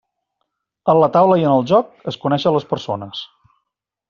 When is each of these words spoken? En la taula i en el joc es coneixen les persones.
En 0.93 1.01
la 1.03 1.09
taula 1.17 1.37
i 1.41 1.45
en 1.49 1.53
el 1.57 1.67
joc 1.75 1.93
es 2.13 2.19
coneixen 2.27 2.57
les 2.59 2.67
persones. 2.73 3.23